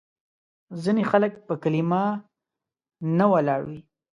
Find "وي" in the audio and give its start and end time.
3.69-3.81